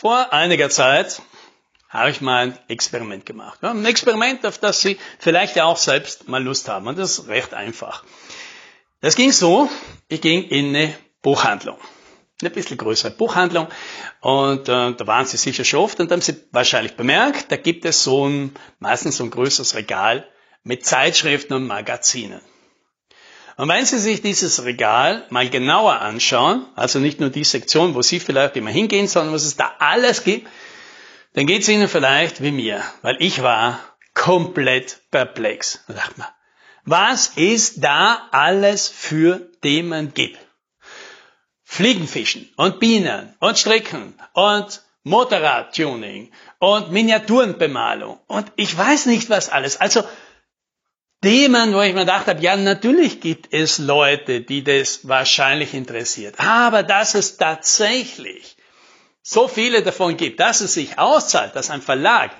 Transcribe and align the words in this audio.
Vor 0.00 0.32
einiger 0.32 0.70
Zeit 0.70 1.20
habe 1.88 2.10
ich 2.10 2.20
mal 2.20 2.44
ein 2.44 2.58
Experiment 2.68 3.26
gemacht. 3.26 3.64
ein 3.64 3.84
Experiment, 3.84 4.46
auf 4.46 4.58
das 4.58 4.80
Sie 4.80 4.96
vielleicht 5.18 5.56
ja 5.56 5.64
auch 5.64 5.76
selbst 5.76 6.28
mal 6.28 6.40
Lust 6.40 6.68
haben. 6.68 6.86
Und 6.86 6.96
das 6.96 7.18
ist 7.18 7.26
recht 7.26 7.52
einfach. 7.52 8.04
Das 9.00 9.16
ging 9.16 9.32
so, 9.32 9.68
ich 10.06 10.20
ging 10.20 10.44
in 10.44 10.68
eine 10.68 10.94
Buchhandlung. 11.20 11.78
Eine 12.40 12.50
bisschen 12.50 12.76
größere 12.76 13.10
Buchhandlung. 13.10 13.66
Und 14.20 14.68
äh, 14.68 14.92
da 14.92 15.06
waren 15.08 15.26
Sie 15.26 15.36
sicher 15.36 15.64
schon 15.64 15.80
oft 15.80 15.98
und 15.98 16.12
haben 16.12 16.22
Sie 16.22 16.44
wahrscheinlich 16.52 16.94
bemerkt, 16.94 17.50
da 17.50 17.56
gibt 17.56 17.84
es 17.84 18.04
so 18.04 18.28
ein, 18.28 18.54
meistens 18.78 19.16
so 19.16 19.24
ein 19.24 19.30
größeres 19.30 19.74
Regal 19.74 20.28
mit 20.62 20.86
Zeitschriften 20.86 21.54
und 21.54 21.66
Magazinen. 21.66 22.40
Und 23.58 23.68
wenn 23.68 23.84
Sie 23.84 23.98
sich 23.98 24.22
dieses 24.22 24.64
Regal 24.64 25.26
mal 25.30 25.50
genauer 25.50 26.00
anschauen, 26.00 26.64
also 26.76 27.00
nicht 27.00 27.18
nur 27.18 27.30
die 27.30 27.42
Sektion, 27.42 27.96
wo 27.96 28.02
Sie 28.02 28.20
vielleicht 28.20 28.56
immer 28.56 28.70
hingehen, 28.70 29.08
sondern 29.08 29.34
was 29.34 29.44
es 29.44 29.56
da 29.56 29.74
alles 29.80 30.22
gibt, 30.22 30.46
dann 31.34 31.46
geht 31.46 31.62
es 31.62 31.68
Ihnen 31.68 31.88
vielleicht 31.88 32.40
wie 32.40 32.52
mir, 32.52 32.84
weil 33.02 33.16
ich 33.18 33.42
war 33.42 33.80
komplett 34.14 35.00
perplex. 35.10 35.84
Da 35.88 35.94
dachte 35.94 36.24
was 36.84 37.32
ist 37.34 37.82
da 37.82 38.28
alles 38.30 38.88
für 38.88 39.50
Themen 39.60 40.14
gibt? 40.14 40.38
Fliegenfischen 41.64 42.48
und 42.56 42.78
Bienen 42.78 43.34
und 43.40 43.58
Stricken 43.58 44.14
und 44.34 44.82
Motorradtuning 45.02 46.30
und 46.60 46.92
Miniaturenbemalung 46.92 48.20
und 48.28 48.52
ich 48.54 48.76
weiß 48.78 49.06
nicht 49.06 49.28
was 49.30 49.48
alles. 49.48 49.80
Also 49.80 50.04
Themen, 51.20 51.74
wo 51.74 51.80
ich 51.80 51.94
mir 51.94 52.00
gedacht 52.00 52.28
habe, 52.28 52.40
ja, 52.40 52.56
natürlich 52.56 53.20
gibt 53.20 53.52
es 53.52 53.78
Leute, 53.78 54.40
die 54.40 54.62
das 54.62 55.08
wahrscheinlich 55.08 55.74
interessiert. 55.74 56.36
Aber 56.38 56.84
dass 56.84 57.14
es 57.14 57.36
tatsächlich 57.36 58.56
so 59.22 59.48
viele 59.48 59.82
davon 59.82 60.16
gibt, 60.16 60.38
dass 60.38 60.60
es 60.60 60.74
sich 60.74 60.98
auszahlt, 60.98 61.56
dass 61.56 61.70
ein 61.70 61.82
Verlag 61.82 62.30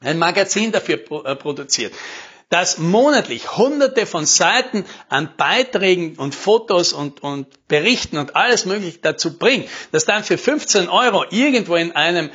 ein 0.00 0.18
Magazin 0.18 0.72
dafür 0.72 1.00
äh, 1.26 1.36
produziert, 1.36 1.92
das 2.48 2.78
monatlich 2.78 3.56
hunderte 3.58 4.06
von 4.06 4.24
Seiten 4.24 4.86
an 5.10 5.34
Beiträgen 5.36 6.16
und 6.16 6.34
Fotos 6.34 6.94
und, 6.94 7.22
und 7.22 7.68
Berichten 7.68 8.16
und 8.16 8.36
alles 8.36 8.64
mögliche 8.64 8.98
dazu 9.00 9.36
bringt, 9.36 9.68
dass 9.92 10.06
dann 10.06 10.24
für 10.24 10.38
15 10.38 10.88
Euro 10.88 11.24
irgendwo 11.30 11.74
in 11.76 11.92
einem 11.92 12.30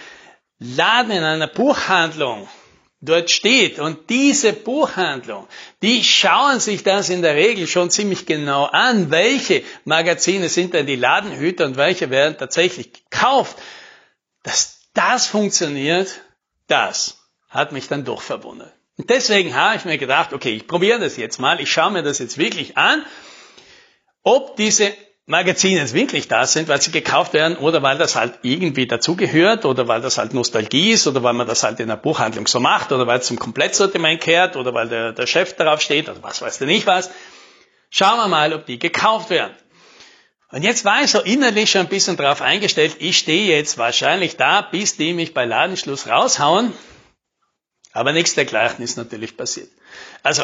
Laden, 0.59 1.11
in 1.11 1.23
einer 1.23 1.47
Buchhandlung 1.47 2.47
dort 3.03 3.29
steht. 3.29 3.79
Und 3.79 4.09
diese 4.09 4.53
Buchhandlung, 4.53 5.47
die 5.81 6.03
schauen 6.03 6.59
sich 6.59 6.83
das 6.83 7.09
in 7.09 7.21
der 7.21 7.35
Regel 7.35 7.67
schon 7.67 7.89
ziemlich 7.89 8.25
genau 8.25 8.65
an, 8.65 9.11
welche 9.11 9.63
Magazine 9.85 10.49
sind 10.49 10.73
denn 10.73 10.85
die 10.85 10.95
Ladenhüter 10.95 11.65
und 11.65 11.77
welche 11.77 12.09
werden 12.09 12.37
tatsächlich 12.37 12.91
gekauft. 12.93 13.57
Dass 14.43 14.79
das 14.93 15.27
funktioniert, 15.27 16.21
das 16.67 17.17
hat 17.49 17.71
mich 17.71 17.87
dann 17.87 18.05
doch 18.05 18.21
verwundert. 18.21 18.73
Und 18.97 19.09
deswegen 19.09 19.55
habe 19.55 19.75
ich 19.77 19.85
mir 19.85 19.97
gedacht, 19.97 20.33
okay, 20.33 20.55
ich 20.55 20.67
probiere 20.67 20.99
das 20.99 21.17
jetzt 21.17 21.39
mal, 21.39 21.59
ich 21.59 21.71
schaue 21.71 21.91
mir 21.91 22.03
das 22.03 22.19
jetzt 22.19 22.37
wirklich 22.37 22.77
an, 22.77 23.05
ob 24.23 24.55
diese 24.55 24.93
Magazine 25.25 25.89
wirklich 25.93 26.27
da 26.27 26.45
sind, 26.45 26.67
weil 26.67 26.81
sie 26.81 26.91
gekauft 26.91 27.33
werden 27.33 27.55
oder 27.55 27.81
weil 27.81 27.97
das 27.97 28.16
halt 28.16 28.39
irgendwie 28.41 28.88
dazugehört 28.88 29.63
oder 29.63 29.88
weil 29.88 30.02
das 30.02 30.17
halt 30.17 30.33
Nostalgie 30.33 30.91
ist 30.91 31.07
oder 31.07 31.23
weil 31.23 31.33
man 31.33 31.47
das 31.47 31.63
halt 31.63 31.80
in 31.80 31.88
der 31.88 31.95
Buchhandlung 31.95 32.45
so 32.45 32.59
macht 32.59 32.91
oder 32.91 33.07
weil 33.07 33.19
es 33.19 33.27
zum 33.27 33.39
Komplettsortiment 33.39 34.19
kehrt 34.19 34.57
oder 34.57 34.73
weil 34.73 34.89
der, 34.89 35.13
der 35.13 35.25
Chef 35.25 35.55
darauf 35.55 35.80
steht 35.80 36.09
oder 36.09 36.21
was 36.21 36.41
weiß 36.41 36.57
der 36.57 36.67
nicht 36.67 36.85
was. 36.88 37.09
Schauen 37.89 38.17
wir 38.17 38.27
mal, 38.27 38.53
ob 38.53 38.65
die 38.65 38.80
gekauft 38.80 39.30
werden. 39.30 39.53
Und 40.49 40.63
jetzt 40.63 40.83
war 40.83 41.02
ich 41.03 41.09
so 41.09 41.21
innerlich 41.21 41.71
schon 41.71 41.81
ein 41.81 41.87
bisschen 41.87 42.17
darauf 42.17 42.41
eingestellt, 42.41 42.97
ich 42.99 43.17
stehe 43.17 43.55
jetzt 43.55 43.77
wahrscheinlich 43.77 44.35
da, 44.35 44.61
bis 44.61 44.97
die 44.97 45.13
mich 45.13 45.33
bei 45.33 45.45
Ladenschluss 45.45 46.08
raushauen. 46.08 46.73
Aber 47.91 48.11
nichts 48.11 48.35
dergleichen 48.35 48.83
ist 48.83 48.97
natürlich 48.97 49.37
passiert. 49.37 49.69
Also, 50.21 50.43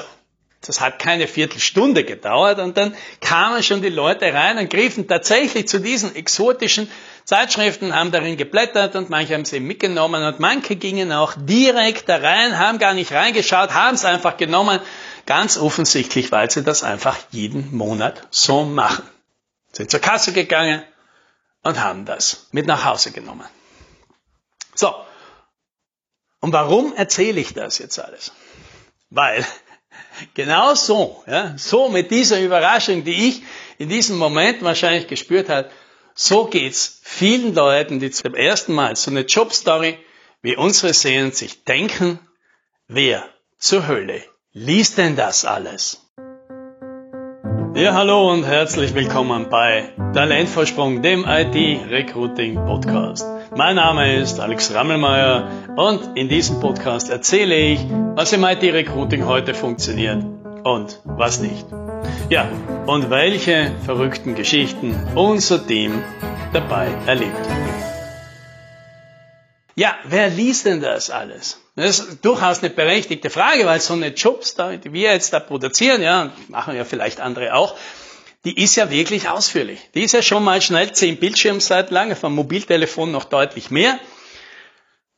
das 0.62 0.82
hat 0.82 1.00
keine 1.00 1.28
Viertelstunde 1.28 2.04
gedauert 2.04 2.60
und 2.60 2.76
dann 2.78 2.96
kamen 3.22 3.64
schon 3.64 3.82
die 3.82 3.90
Leute 3.90 4.34
rein 4.34 4.58
und 4.58 4.70
griffen 4.70 5.08
tatsächlich 5.08 5.68
zu 5.68 5.80
diesen 5.80 6.16
exotischen 6.16 6.92
Zeitschriften, 7.24 7.96
haben 7.96 8.12
darin 8.12 8.36
geblättert 8.36 8.96
und 8.96 9.10
manche 9.10 9.36
haben 9.36 9.46
sie 9.46 9.62
mitgenommen 9.62 10.24
und 10.24 10.40
manche 10.40 10.76
gingen 10.76 11.14
auch 11.14 11.34
direkt 11.38 12.10
da 12.10 12.18
rein, 12.18 12.60
haben 12.60 12.78
gar 12.78 12.94
nicht 12.94 13.12
reingeschaut, 13.14 13.74
haben 13.74 13.96
es 13.96 14.04
einfach 14.04 14.36
genommen, 14.36 14.80
ganz 15.26 15.58
offensichtlich, 15.58 16.32
weil 16.32 16.50
sie 16.52 16.64
das 16.64 16.84
einfach 16.84 17.16
jeden 17.32 17.76
Monat 17.76 18.28
so 18.32 18.64
machen. 18.64 19.08
Sind 19.72 19.92
zur 19.92 20.00
Kasse 20.02 20.34
gegangen 20.34 20.84
und 21.64 21.80
haben 21.80 22.06
das 22.06 22.48
mit 22.52 22.66
nach 22.66 22.84
Hause 22.84 23.12
genommen. 23.12 23.48
So. 24.76 24.94
Und 26.42 26.52
warum 26.52 26.94
erzähle 26.96 27.40
ich 27.40 27.54
das 27.54 27.78
jetzt 27.78 28.00
alles? 28.00 28.32
Weil 29.10 29.46
Genau 30.34 30.76
so, 30.76 31.24
ja, 31.28 31.54
so 31.58 31.90
mit 31.90 32.12
dieser 32.12 32.42
Überraschung, 32.42 33.04
die 33.04 33.30
ich 33.30 33.42
in 33.78 33.90
diesem 33.90 34.18
Moment 34.18 34.62
wahrscheinlich 34.62 35.08
gespürt 35.08 35.50
habe, 35.50 35.70
so 36.14 36.46
geht's 36.46 37.00
vielen 37.04 37.56
Leuten, 37.56 38.00
die 38.00 38.12
zum 38.12 38.36
ersten 38.36 38.74
Mal 38.74 38.96
so 38.96 39.12
eine 39.12 39.22
Jobstory 39.22 39.98
wie 40.42 40.56
unsere 40.56 40.94
sehen, 40.94 41.32
sich 41.32 41.64
denken, 41.64 42.20
wer 42.88 43.26
zur 43.58 43.88
Hölle 43.88 44.22
liest 44.54 44.98
denn 44.98 45.16
das 45.16 45.46
alles? 45.46 46.06
Ja, 47.76 47.94
hallo 47.94 48.32
und 48.32 48.44
herzlich 48.44 48.96
willkommen 48.96 49.50
bei 49.50 49.94
Talentvorsprung, 50.14 51.02
dem 51.02 51.26
IT-Recruiting-Podcast. 51.26 53.39
Mein 53.56 53.78
Name 53.78 54.16
ist 54.16 54.40
Alex 54.40 54.74
Rammelmeier 54.74 55.76
und 55.76 56.16
in 56.16 56.30
diesem 56.30 56.60
Podcast 56.60 57.10
erzähle 57.10 57.56
ich, 57.56 57.80
was 58.16 58.32
im 58.32 58.44
IT-Recruiting 58.44 59.26
heute 59.26 59.56
funktioniert 59.56 60.24
und 60.64 61.00
was 61.04 61.40
nicht. 61.40 61.66
Ja, 62.30 62.48
und 62.86 63.10
welche 63.10 63.72
verrückten 63.86 64.36
Geschichten 64.36 64.96
unser 65.16 65.66
Team 65.66 66.04
dabei 66.54 66.90
erlebt. 67.08 67.48
Ja, 69.76 69.96
wer 70.04 70.30
liest 70.30 70.68
denn 70.68 70.82
das 70.82 71.10
alles? 71.10 71.60
Das 71.76 72.00
ist 72.00 72.24
durchaus 72.24 72.60
eine 72.60 72.70
berechtigte 72.70 73.32
Frage, 73.32 73.66
weil 73.66 73.80
so 73.80 73.94
eine 73.94 74.10
Jobstory, 74.10 74.78
die 74.78 74.94
wir 74.94 75.12
jetzt 75.12 75.34
da 75.34 75.40
produzieren, 75.40 76.04
ja, 76.04 76.32
machen 76.50 76.76
ja 76.76 76.84
vielleicht 76.84 77.20
andere 77.20 77.56
auch, 77.56 77.76
die 78.46 78.62
ist 78.62 78.76
ja 78.76 78.90
wirklich 78.90 79.28
ausführlich. 79.28 79.80
Die 79.96 80.04
ist 80.04 80.14
ja 80.14 80.22
schon 80.22 80.44
mal 80.44 80.62
schnell 80.62 80.92
zehn 80.94 81.18
Bildschirmseiten 81.18 81.94
lang, 81.94 82.16
vom 82.16 82.36
Mobiltelefon 82.36 83.12
noch 83.12 83.26
deutlich 83.26 83.70
mehr. 83.70 84.00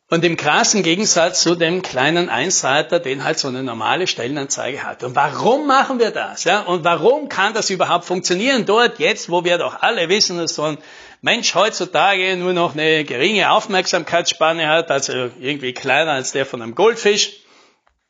Und 0.10 0.26
im 0.26 0.36
krassen 0.36 0.84
Gegensatz 0.84 1.42
zu 1.42 1.56
dem 1.56 1.82
kleinen 1.82 2.28
Einseiter, 2.28 3.00
den 3.00 3.24
halt 3.24 3.40
so 3.40 3.48
eine 3.48 3.64
normale 3.64 4.08
Stellenanzeige 4.08 4.84
hat. 4.84 5.06
Und 5.06 5.16
warum 5.16 5.68
machen 5.68 6.00
wir 6.00 6.12
das? 6.12 6.44
Ja? 6.44 6.62
Und 6.62 6.84
warum 6.84 7.30
kann 7.30 7.54
das 7.54 7.70
überhaupt 7.70 8.04
funktionieren 8.04 8.66
dort 8.66 9.00
jetzt, 9.00 9.30
wo 9.30 9.46
wir 9.46 9.58
doch 9.58 9.82
alle 9.82 10.10
wissen, 10.10 10.38
dass 10.38 10.56
so 10.56 10.64
ein 10.64 10.78
Mensch 11.22 11.56
heutzutage 11.56 12.36
nur 12.36 12.52
noch 12.52 12.74
eine 12.74 13.06
geringe 13.06 13.52
Aufmerksamkeitsspanne 13.52 14.68
hat, 14.68 14.92
also 14.92 15.30
irgendwie 15.40 15.72
kleiner 15.72 16.12
als 16.12 16.34
der 16.34 16.46
von 16.46 16.62
einem 16.62 16.76
Goldfisch. 16.76 17.32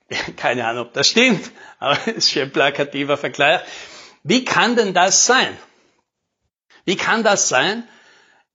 Keine 0.38 0.66
Ahnung, 0.66 0.88
ob 0.88 0.94
das 0.94 1.10
stimmt, 1.10 1.52
aber 1.78 2.00
es 2.08 2.08
ist 2.18 2.32
schon 2.32 2.44
ein 2.44 2.52
plakativer 2.52 3.18
Vergleich. 3.18 3.62
Wie 4.24 4.46
kann 4.46 4.76
denn 4.76 4.94
das 4.94 5.26
sein? 5.26 5.58
Wie 6.86 6.96
kann 6.96 7.24
das 7.24 7.48
sein, 7.48 7.88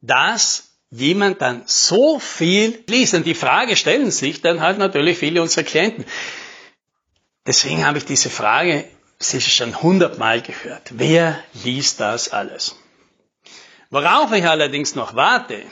dass 0.00 0.70
jemand 0.90 1.42
dann 1.42 1.62
so 1.66 2.18
viel 2.18 2.84
liest? 2.86 3.14
Und 3.14 3.26
die 3.26 3.34
Frage 3.34 3.76
stellen 3.76 4.10
sich 4.10 4.42
dann 4.42 4.60
halt 4.60 4.78
natürlich 4.78 5.18
viele 5.18 5.42
unserer 5.42 5.64
Klienten. 5.64 6.04
Deswegen 7.46 7.86
habe 7.86 7.98
ich 7.98 8.04
diese 8.04 8.30
Frage 8.30 8.88
sicher 9.18 9.50
schon 9.50 9.82
hundertmal 9.82 10.42
gehört. 10.42 10.90
Wer 10.90 11.42
liest 11.64 12.00
das 12.00 12.30
alles? 12.30 12.76
Worauf 13.90 14.32
ich 14.32 14.44
allerdings 14.44 14.94
noch 14.94 15.14
warte, 15.14 15.62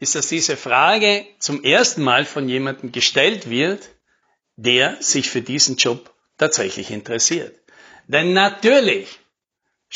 ist, 0.00 0.14
dass 0.14 0.28
diese 0.28 0.56
Frage 0.56 1.26
zum 1.38 1.64
ersten 1.64 2.02
Mal 2.02 2.24
von 2.24 2.48
jemandem 2.48 2.92
gestellt 2.92 3.48
wird, 3.48 3.88
der 4.56 4.96
sich 5.00 5.30
für 5.30 5.40
diesen 5.40 5.76
Job 5.76 6.12
tatsächlich 6.36 6.90
interessiert. 6.90 7.58
Denn 8.06 8.32
natürlich 8.32 9.18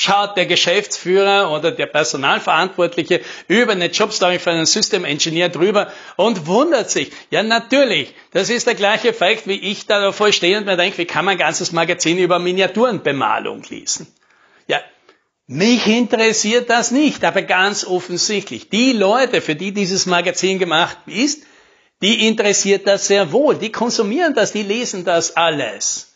schaut 0.00 0.36
der 0.36 0.46
Geschäftsführer 0.46 1.50
oder 1.50 1.72
der 1.72 1.86
Personalverantwortliche 1.86 3.20
über 3.48 3.72
eine 3.72 3.86
Jobstory 3.86 4.38
für 4.38 4.52
einen 4.52 4.64
System 4.64 5.04
Engineer 5.04 5.48
drüber 5.48 5.92
und 6.14 6.46
wundert 6.46 6.88
sich. 6.88 7.10
Ja, 7.30 7.42
natürlich. 7.42 8.14
Das 8.30 8.48
ist 8.48 8.68
der 8.68 8.76
gleiche 8.76 9.08
Effekt, 9.08 9.48
wie 9.48 9.58
ich 9.58 9.86
da 9.86 10.00
davor 10.00 10.30
stehe 10.30 10.56
und 10.56 10.66
mir 10.66 10.76
denke, 10.76 10.98
wie 10.98 11.04
kann 11.04 11.24
man 11.24 11.32
ein 11.32 11.38
ganzes 11.38 11.72
Magazin 11.72 12.18
über 12.18 12.38
Miniaturenbemalung 12.38 13.64
lesen? 13.70 14.06
Ja, 14.68 14.80
mich 15.48 15.88
interessiert 15.88 16.70
das 16.70 16.92
nicht, 16.92 17.24
aber 17.24 17.42
ganz 17.42 17.84
offensichtlich. 17.84 18.68
Die 18.68 18.92
Leute, 18.92 19.40
für 19.40 19.56
die 19.56 19.72
dieses 19.72 20.06
Magazin 20.06 20.60
gemacht 20.60 20.96
ist, 21.06 21.42
die 22.02 22.28
interessiert 22.28 22.86
das 22.86 23.08
sehr 23.08 23.32
wohl. 23.32 23.56
Die 23.56 23.72
konsumieren 23.72 24.32
das, 24.32 24.52
die 24.52 24.62
lesen 24.62 25.04
das 25.04 25.34
alles. 25.36 26.07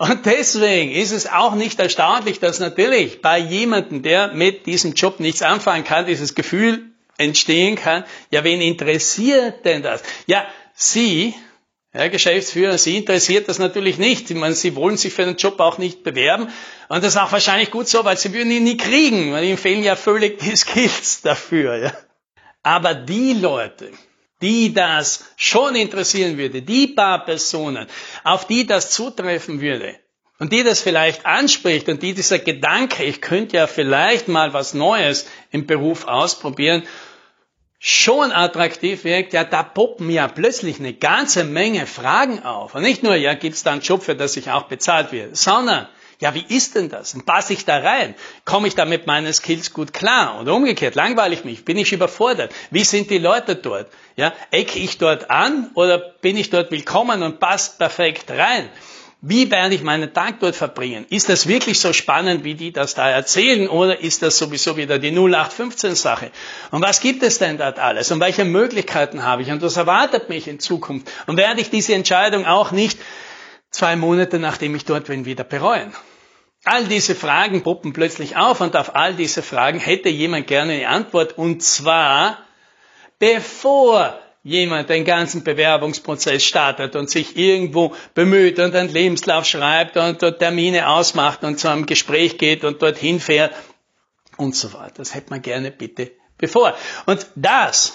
Und 0.00 0.24
deswegen 0.24 0.92
ist 0.92 1.12
es 1.12 1.26
auch 1.26 1.54
nicht 1.54 1.78
erstaunlich, 1.78 2.40
dass 2.40 2.58
natürlich 2.58 3.20
bei 3.20 3.36
jemandem, 3.38 4.00
der 4.00 4.28
mit 4.28 4.64
diesem 4.64 4.94
Job 4.94 5.20
nichts 5.20 5.42
anfangen 5.42 5.84
kann, 5.84 6.06
dieses 6.06 6.34
Gefühl 6.34 6.86
entstehen 7.18 7.76
kann. 7.76 8.04
Ja, 8.30 8.42
wen 8.42 8.62
interessiert 8.62 9.62
denn 9.66 9.82
das? 9.82 10.02
Ja, 10.26 10.46
Sie, 10.72 11.34
Herr 11.90 12.08
Geschäftsführer, 12.08 12.78
Sie 12.78 12.96
interessiert 12.96 13.46
das 13.50 13.58
natürlich 13.58 13.98
nicht. 13.98 14.30
Ich 14.30 14.36
meine, 14.38 14.54
Sie 14.54 14.74
wollen 14.74 14.96
sich 14.96 15.12
für 15.12 15.26
den 15.26 15.36
Job 15.36 15.60
auch 15.60 15.76
nicht 15.76 16.02
bewerben. 16.02 16.44
Und 16.88 17.04
das 17.04 17.16
ist 17.16 17.20
auch 17.20 17.32
wahrscheinlich 17.32 17.70
gut 17.70 17.86
so, 17.86 18.02
weil 18.02 18.16
Sie 18.16 18.32
würden 18.32 18.50
ihn 18.50 18.64
nie 18.64 18.78
kriegen, 18.78 19.34
weil 19.34 19.44
Ihnen 19.44 19.58
fehlen 19.58 19.82
ja 19.82 19.96
völlig 19.96 20.38
die 20.38 20.56
Skills 20.56 21.20
dafür. 21.20 21.76
Ja. 21.76 21.92
Aber 22.62 22.94
die 22.94 23.34
Leute, 23.34 23.90
die 24.42 24.72
das 24.72 25.24
schon 25.36 25.74
interessieren 25.74 26.38
würde, 26.38 26.62
die 26.62 26.88
paar 26.88 27.24
Personen, 27.24 27.86
auf 28.24 28.46
die 28.46 28.66
das 28.66 28.90
zutreffen 28.90 29.60
würde, 29.60 29.98
und 30.40 30.54
die 30.54 30.64
das 30.64 30.80
vielleicht 30.80 31.26
anspricht 31.26 31.88
und 31.88 32.02
die 32.02 32.14
dieser 32.14 32.38
Gedanke, 32.38 33.04
ich 33.04 33.20
könnte 33.20 33.58
ja 33.58 33.66
vielleicht 33.66 34.26
mal 34.26 34.54
was 34.54 34.72
Neues 34.72 35.28
im 35.50 35.66
Beruf 35.66 36.06
ausprobieren, 36.06 36.82
schon 37.78 38.32
attraktiv 38.32 39.04
wirkt, 39.04 39.34
ja, 39.34 39.44
da 39.44 39.62
poppen 39.62 40.10
ja 40.10 40.28
plötzlich 40.28 40.80
eine 40.80 40.94
ganze 40.94 41.44
Menge 41.44 41.86
Fragen 41.86 42.42
auf. 42.42 42.74
Und 42.74 42.82
nicht 42.82 43.02
nur, 43.02 43.14
ja, 43.16 43.34
gibt's 43.34 43.62
da 43.62 43.72
einen 43.72 43.80
Job, 43.82 44.02
für 44.02 44.16
das 44.16 44.36
ich 44.36 44.50
auch 44.50 44.64
bezahlt 44.64 45.12
werde, 45.12 45.36
sondern, 45.36 45.88
ja, 46.20 46.34
wie 46.34 46.44
ist 46.46 46.74
denn 46.74 46.90
das? 46.90 47.14
Und 47.14 47.24
passe 47.24 47.54
ich 47.54 47.64
da 47.64 47.78
rein? 47.78 48.14
Komme 48.44 48.68
ich 48.68 48.74
da 48.74 48.84
mit 48.84 49.06
meinen 49.06 49.32
Skills 49.32 49.72
gut 49.72 49.94
klar? 49.94 50.38
Oder 50.40 50.54
umgekehrt, 50.54 50.94
langweile 50.94 51.32
ich 51.32 51.44
mich? 51.44 51.64
Bin 51.64 51.78
ich 51.78 51.94
überfordert? 51.94 52.52
Wie 52.70 52.84
sind 52.84 53.10
die 53.10 53.18
Leute 53.18 53.56
dort? 53.56 53.88
Ja, 54.16 54.34
ecke 54.50 54.78
ich 54.78 54.98
dort 54.98 55.30
an 55.30 55.70
oder 55.74 55.98
bin 55.98 56.36
ich 56.36 56.50
dort 56.50 56.70
willkommen 56.70 57.22
und 57.22 57.40
passt 57.40 57.78
perfekt 57.78 58.30
rein? 58.30 58.68
Wie 59.22 59.50
werde 59.50 59.74
ich 59.74 59.82
meinen 59.82 60.12
Tag 60.12 60.40
dort 60.40 60.56
verbringen? 60.56 61.06
Ist 61.08 61.30
das 61.30 61.46
wirklich 61.46 61.80
so 61.80 61.94
spannend, 61.94 62.44
wie 62.44 62.54
die 62.54 62.72
das 62.72 62.94
da 62.94 63.08
erzählen, 63.08 63.68
oder 63.68 64.00
ist 64.00 64.22
das 64.22 64.38
sowieso 64.38 64.78
wieder 64.78 64.98
die 64.98 65.12
0815-Sache? 65.12 66.30
Und 66.70 66.82
was 66.82 67.00
gibt 67.00 67.22
es 67.22 67.38
denn 67.38 67.58
dort 67.58 67.78
alles? 67.78 68.10
Und 68.10 68.20
welche 68.20 68.46
Möglichkeiten 68.46 69.22
habe 69.22 69.42
ich? 69.42 69.50
Und 69.50 69.60
was 69.60 69.76
erwartet 69.76 70.30
mich 70.30 70.48
in 70.48 70.58
Zukunft? 70.58 71.10
Und 71.26 71.36
werde 71.36 71.60
ich 71.60 71.68
diese 71.68 71.94
Entscheidung 71.94 72.46
auch 72.46 72.72
nicht 72.72 72.98
zwei 73.80 73.96
Monate 73.96 74.38
nachdem 74.38 74.74
ich 74.74 74.84
dort 74.84 75.06
bin 75.06 75.24
wieder 75.24 75.42
bereuen? 75.42 75.94
All 76.64 76.84
diese 76.84 77.14
Fragen 77.14 77.62
puppen 77.62 77.94
plötzlich 77.94 78.36
auf 78.36 78.60
und 78.60 78.76
auf 78.76 78.94
all 78.94 79.14
diese 79.14 79.42
Fragen 79.42 79.80
hätte 79.80 80.10
jemand 80.10 80.46
gerne 80.46 80.74
eine 80.74 80.88
Antwort 80.88 81.38
und 81.38 81.62
zwar 81.62 82.38
bevor 83.18 84.18
jemand 84.42 84.90
den 84.90 85.06
ganzen 85.06 85.44
Bewerbungsprozess 85.44 86.44
startet 86.44 86.94
und 86.94 87.08
sich 87.08 87.38
irgendwo 87.38 87.94
bemüht 88.12 88.58
und 88.58 88.74
einen 88.74 88.90
Lebenslauf 88.90 89.46
schreibt 89.46 89.96
und 89.96 90.22
dort 90.22 90.40
Termine 90.40 90.86
ausmacht 90.88 91.42
und 91.42 91.58
zu 91.58 91.68
einem 91.68 91.86
Gespräch 91.86 92.36
geht 92.36 92.64
und 92.64 92.82
dorthin 92.82 93.18
fährt 93.18 93.54
und 94.36 94.54
so 94.54 94.74
weiter. 94.74 94.96
Das 94.96 95.14
hätte 95.14 95.30
man 95.30 95.40
gerne 95.40 95.70
bitte 95.70 96.10
bevor. 96.36 96.74
Und 97.06 97.26
das, 97.34 97.94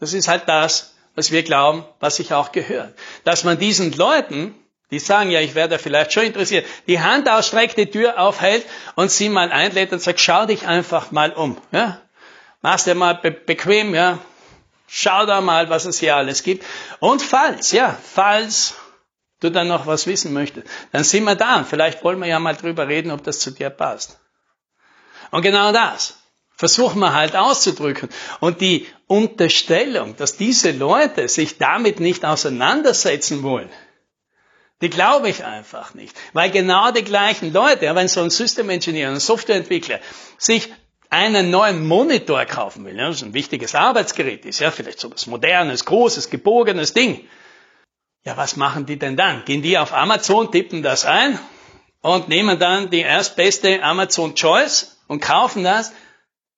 das 0.00 0.14
ist 0.14 0.28
halt 0.28 0.44
das, 0.46 0.94
was 1.14 1.32
wir 1.32 1.42
glauben, 1.42 1.84
was 2.00 2.16
sich 2.16 2.32
auch 2.32 2.50
gehört. 2.52 2.94
Dass 3.24 3.44
man 3.44 3.58
diesen 3.58 3.92
Leuten, 3.92 4.54
die 4.90 4.98
sagen, 4.98 5.30
ja, 5.30 5.40
ich 5.40 5.54
werde 5.54 5.78
vielleicht 5.78 6.12
schon 6.12 6.24
interessiert, 6.24 6.66
die 6.86 7.00
Hand 7.00 7.28
ausstreckt, 7.28 7.76
die 7.76 7.90
Tür 7.90 8.18
aufhält 8.18 8.64
und 8.94 9.10
sie 9.10 9.28
mal 9.28 9.52
einlädt 9.52 9.92
und 9.92 10.00
sagt, 10.00 10.20
schau 10.20 10.46
dich 10.46 10.66
einfach 10.66 11.10
mal 11.10 11.32
um. 11.32 11.58
Ja? 11.72 12.00
Mach's 12.62 12.84
dir 12.84 12.94
mal 12.94 13.14
be 13.14 13.30
bequem, 13.30 13.94
ja, 13.94 14.18
Schau 14.90 15.26
da 15.26 15.42
mal, 15.42 15.68
was 15.68 15.84
es 15.84 16.00
hier 16.00 16.16
alles 16.16 16.42
gibt. 16.42 16.64
Und 16.98 17.20
falls, 17.22 17.72
ja, 17.72 17.96
falls 18.02 18.74
du 19.40 19.50
dann 19.50 19.68
noch 19.68 19.86
was 19.86 20.06
wissen 20.06 20.32
möchtest, 20.32 20.66
dann 20.92 21.04
sind 21.04 21.24
wir 21.24 21.34
da. 21.34 21.62
Vielleicht 21.62 22.02
wollen 22.02 22.18
wir 22.18 22.26
ja 22.26 22.38
mal 22.38 22.56
drüber 22.56 22.88
reden, 22.88 23.10
ob 23.10 23.22
das 23.22 23.38
zu 23.38 23.50
dir 23.50 23.68
passt. 23.68 24.18
Und 25.30 25.42
genau 25.42 25.72
das 25.72 26.16
versuchen 26.56 27.00
wir 27.00 27.12
halt 27.12 27.36
auszudrücken. 27.36 28.08
Und 28.40 28.62
die 28.62 28.86
Unterstellung, 29.06 30.16
dass 30.16 30.38
diese 30.38 30.70
Leute 30.70 31.28
sich 31.28 31.58
damit 31.58 32.00
nicht 32.00 32.24
auseinandersetzen 32.24 33.42
wollen, 33.42 33.68
die 34.80 34.90
glaube 34.90 35.28
ich 35.28 35.44
einfach 35.44 35.94
nicht. 35.94 36.16
Weil 36.32 36.50
genau 36.50 36.90
die 36.90 37.04
gleichen 37.04 37.52
Leute, 37.52 37.94
wenn 37.94 38.08
so 38.08 38.22
ein 38.22 38.30
System 38.30 38.70
Engineer, 38.70 39.10
ein 39.10 39.20
Softwareentwickler 39.20 40.00
sich 40.36 40.72
einen 41.10 41.50
neuen 41.50 41.86
Monitor 41.86 42.44
kaufen 42.44 42.84
will, 42.84 42.96
das 42.96 43.22
ein 43.22 43.34
wichtiges 43.34 43.74
Arbeitsgerät 43.74 44.44
ist, 44.44 44.60
ja, 44.60 44.70
vielleicht 44.70 45.00
so 45.00 45.10
was 45.10 45.26
modernes, 45.26 45.84
großes, 45.84 46.30
gebogenes 46.30 46.92
Ding. 46.92 47.26
Ja, 48.24 48.36
was 48.36 48.56
machen 48.56 48.84
die 48.84 48.98
denn 48.98 49.16
dann? 49.16 49.44
Gehen 49.44 49.62
die 49.62 49.78
auf 49.78 49.92
Amazon, 49.94 50.52
tippen 50.52 50.82
das 50.82 51.06
ein 51.06 51.38
und 52.02 52.28
nehmen 52.28 52.58
dann 52.58 52.90
die 52.90 53.00
erstbeste 53.00 53.82
Amazon 53.82 54.34
Choice 54.34 54.98
und 55.06 55.20
kaufen 55.20 55.64
das? 55.64 55.92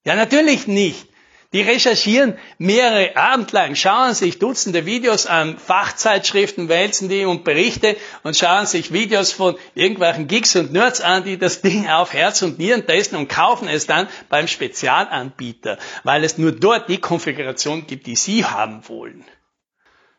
Ja, 0.05 0.17
natürlich 0.17 0.67
nicht. 0.67 1.10
Die 1.53 1.63
recherchieren 1.63 2.39
mehrere 2.59 3.17
Abend 3.17 3.51
lang, 3.51 3.75
schauen 3.75 4.15
sich 4.15 4.39
Dutzende 4.39 4.87
Videos 4.87 5.27
an, 5.27 5.59
Fachzeitschriften 5.59 6.69
wälzen 6.69 7.09
die 7.09 7.25
und 7.25 7.43
Berichte 7.43 7.97
und 8.23 8.37
schauen 8.37 8.67
sich 8.67 8.93
Videos 8.93 9.33
von 9.33 9.57
irgendwelchen 9.75 10.29
Gigs 10.29 10.55
und 10.55 10.73
Nerds 10.73 11.01
an, 11.01 11.25
die 11.25 11.39
das 11.39 11.61
Ding 11.61 11.89
auf 11.89 12.13
Herz 12.13 12.43
und 12.43 12.61
Nieren 12.61 12.87
testen 12.87 13.19
und 13.19 13.29
kaufen 13.29 13.67
es 13.67 13.89
dann 13.89 14.09
beim 14.29 14.47
Spezialanbieter, 14.47 15.79
weil 16.05 16.23
es 16.23 16.39
nur 16.39 16.53
dort 16.53 16.89
die 16.89 16.99
Konfiguration 16.99 17.85
gibt, 17.85 18.07
die 18.07 18.17
sie 18.17 18.45
haben 18.45 18.89
wollen. 18.89 19.25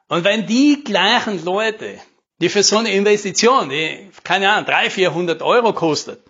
Und 0.10 0.26
wenn 0.26 0.48
die 0.48 0.84
gleichen 0.84 1.46
Leute, 1.46 1.98
die 2.42 2.50
für 2.50 2.64
so 2.64 2.80
eine 2.80 2.92
Investition, 2.92 3.70
die, 3.70 4.12
keine 4.26 4.52
Ahnung, 4.52 4.66
300, 4.66 4.92
400 4.92 5.42
Euro 5.42 5.72
kostet, 5.72 6.22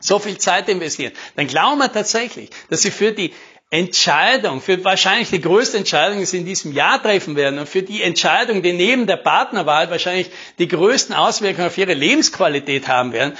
so 0.00 0.18
viel 0.18 0.38
Zeit 0.38 0.68
investieren, 0.68 1.12
dann 1.36 1.46
glauben 1.46 1.78
wir 1.78 1.92
tatsächlich, 1.92 2.50
dass 2.68 2.82
sie 2.82 2.90
für 2.90 3.12
die 3.12 3.32
Entscheidung, 3.70 4.60
für 4.60 4.84
wahrscheinlich 4.84 5.30
die 5.30 5.40
größte 5.40 5.78
Entscheidung, 5.78 6.18
die 6.20 6.24
Sie 6.24 6.38
in 6.38 6.46
diesem 6.46 6.72
Jahr 6.72 7.02
treffen 7.02 7.34
werden 7.34 7.58
und 7.58 7.68
für 7.68 7.82
die 7.82 8.02
Entscheidung, 8.02 8.62
die 8.62 8.72
neben 8.72 9.06
der 9.06 9.16
Partnerwahl 9.16 9.90
wahrscheinlich 9.90 10.30
die 10.58 10.68
größten 10.68 11.14
Auswirkungen 11.14 11.66
auf 11.66 11.76
Ihre 11.76 11.94
Lebensqualität 11.94 12.86
haben 12.86 13.12
werden, 13.12 13.36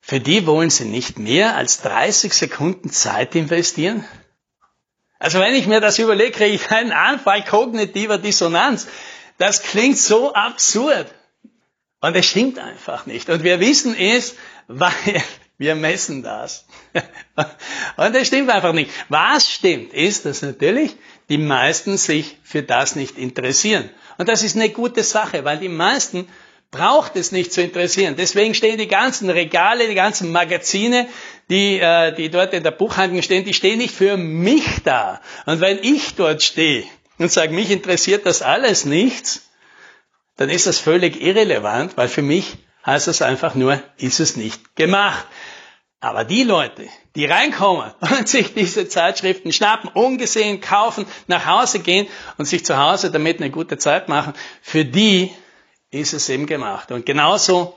für 0.00 0.18
die 0.18 0.46
wollen 0.46 0.70
Sie 0.70 0.86
nicht 0.86 1.18
mehr 1.18 1.56
als 1.56 1.82
30 1.82 2.32
Sekunden 2.32 2.90
Zeit 2.90 3.34
investieren? 3.34 4.04
Also 5.18 5.38
wenn 5.38 5.54
ich 5.54 5.66
mir 5.66 5.80
das 5.80 5.98
überlege, 5.98 6.32
kriege 6.32 6.54
ich 6.54 6.70
einen 6.70 6.92
Anfall 6.92 7.44
kognitiver 7.44 8.16
Dissonanz. 8.16 8.88
Das 9.36 9.62
klingt 9.62 9.98
so 9.98 10.32
absurd. 10.32 11.06
Und 12.00 12.16
es 12.16 12.24
stimmt 12.24 12.58
einfach 12.58 13.04
nicht. 13.04 13.28
Und 13.28 13.44
wir 13.44 13.60
wissen 13.60 13.94
es, 13.94 14.36
weil 14.68 15.22
wir 15.60 15.74
messen 15.74 16.22
das. 16.22 16.64
Und 17.98 18.14
das 18.14 18.26
stimmt 18.26 18.48
einfach 18.48 18.72
nicht. 18.72 18.90
Was 19.10 19.46
stimmt, 19.52 19.92
ist, 19.92 20.24
dass 20.24 20.40
natürlich 20.40 20.96
die 21.28 21.36
meisten 21.36 21.98
sich 21.98 22.38
für 22.42 22.62
das 22.62 22.96
nicht 22.96 23.18
interessieren. 23.18 23.90
Und 24.16 24.30
das 24.30 24.42
ist 24.42 24.56
eine 24.56 24.70
gute 24.70 25.04
Sache, 25.04 25.44
weil 25.44 25.58
die 25.58 25.68
meisten 25.68 26.26
braucht 26.70 27.14
es 27.14 27.30
nicht 27.30 27.52
zu 27.52 27.60
interessieren. 27.60 28.14
Deswegen 28.16 28.54
stehen 28.54 28.78
die 28.78 28.88
ganzen 28.88 29.28
Regale, 29.28 29.86
die 29.86 29.94
ganzen 29.94 30.32
Magazine, 30.32 31.06
die, 31.50 31.78
äh, 31.78 32.14
die 32.14 32.30
dort 32.30 32.54
in 32.54 32.62
der 32.62 32.70
Buchhandlung 32.70 33.20
stehen, 33.20 33.44
die 33.44 33.52
stehen 33.52 33.76
nicht 33.76 33.94
für 33.94 34.16
mich 34.16 34.64
da. 34.84 35.20
Und 35.44 35.60
wenn 35.60 35.78
ich 35.82 36.14
dort 36.14 36.42
stehe 36.42 36.84
und 37.18 37.30
sage, 37.30 37.52
mich 37.52 37.70
interessiert 37.70 38.24
das 38.24 38.40
alles 38.40 38.86
nichts, 38.86 39.50
dann 40.38 40.48
ist 40.48 40.66
das 40.66 40.78
völlig 40.78 41.20
irrelevant, 41.20 41.98
weil 41.98 42.08
für 42.08 42.22
mich 42.22 42.56
heißt 42.86 43.06
das 43.06 43.22
einfach 43.22 43.54
nur, 43.54 43.82
ist 43.96 44.20
es 44.20 44.36
nicht 44.36 44.76
gemacht. 44.76 45.26
Aber 46.00 46.24
die 46.24 46.44
Leute, 46.44 46.88
die 47.14 47.26
reinkommen 47.26 47.92
und 48.00 48.28
sich 48.28 48.54
diese 48.54 48.88
Zeitschriften 48.88 49.52
schnappen, 49.52 49.90
ungesehen 49.90 50.60
kaufen, 50.60 51.06
nach 51.26 51.46
Hause 51.46 51.80
gehen 51.80 52.08
und 52.38 52.46
sich 52.46 52.64
zu 52.64 52.78
Hause 52.78 53.10
damit 53.10 53.38
eine 53.40 53.50
gute 53.50 53.76
Zeit 53.76 54.08
machen, 54.08 54.32
für 54.62 54.84
die 54.84 55.30
ist 55.90 56.14
es 56.14 56.28
eben 56.28 56.46
gemacht. 56.46 56.90
Und 56.90 57.04
genauso 57.04 57.76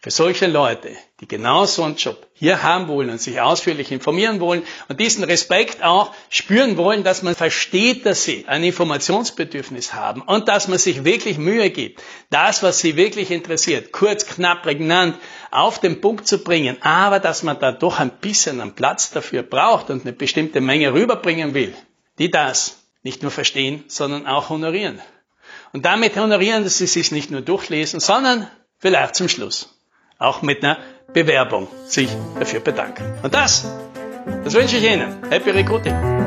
für 0.00 0.10
solche 0.10 0.46
Leute, 0.46 0.90
die 1.20 1.26
genau 1.26 1.64
so 1.64 1.82
einen 1.82 1.96
Job 1.96 2.28
hier 2.32 2.62
haben 2.62 2.86
wollen 2.86 3.10
und 3.10 3.20
sich 3.20 3.40
ausführlich 3.40 3.90
informieren 3.90 4.40
wollen 4.40 4.62
und 4.88 5.00
diesen 5.00 5.24
Respekt 5.24 5.82
auch 5.82 6.14
spüren 6.28 6.76
wollen, 6.76 7.02
dass 7.02 7.22
man 7.22 7.34
versteht, 7.34 8.06
dass 8.06 8.22
sie 8.22 8.44
ein 8.46 8.62
Informationsbedürfnis 8.62 9.94
haben 9.94 10.22
und 10.22 10.48
dass 10.48 10.68
man 10.68 10.78
sich 10.78 11.04
wirklich 11.04 11.38
Mühe 11.38 11.70
gibt, 11.70 12.02
das, 12.30 12.62
was 12.62 12.78
sie 12.78 12.96
wirklich 12.96 13.30
interessiert, 13.30 13.90
kurz, 13.90 14.26
knapp, 14.26 14.62
prägnant 14.62 15.16
auf 15.50 15.80
den 15.80 16.00
Punkt 16.00 16.28
zu 16.28 16.38
bringen, 16.44 16.76
aber 16.82 17.18
dass 17.18 17.42
man 17.42 17.58
da 17.58 17.72
doch 17.72 17.98
ein 17.98 18.10
bisschen 18.10 18.60
einen 18.60 18.74
Platz 18.74 19.10
dafür 19.10 19.42
braucht 19.42 19.90
und 19.90 20.02
eine 20.02 20.12
bestimmte 20.12 20.60
Menge 20.60 20.92
rüberbringen 20.92 21.54
will, 21.54 21.74
die 22.18 22.30
das 22.30 22.82
nicht 23.02 23.22
nur 23.22 23.30
verstehen, 23.30 23.84
sondern 23.88 24.26
auch 24.26 24.50
honorieren. 24.50 25.00
Und 25.72 25.84
damit 25.84 26.16
honorieren, 26.16 26.64
dass 26.64 26.78
sie 26.78 26.86
sich 26.86 27.10
nicht 27.12 27.30
nur 27.30 27.40
durchlesen, 27.40 27.98
sondern 27.98 28.48
vielleicht 28.78 29.16
zum 29.16 29.28
Schluss 29.28 29.75
auch 30.18 30.42
mit 30.42 30.64
einer 30.64 30.78
Bewerbung 31.12 31.68
sich 31.86 32.10
dafür 32.38 32.60
bedanken. 32.60 33.04
Und 33.22 33.34
das, 33.34 33.70
das 34.44 34.54
wünsche 34.54 34.76
ich 34.76 34.84
Ihnen. 34.84 35.16
Happy 35.30 35.50
Recruiting! 35.50 36.25